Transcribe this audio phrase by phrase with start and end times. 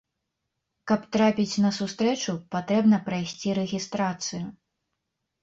[0.91, 4.43] Каб трапіць на сустрэчу, патрэбна прайсці рэгістрацыю.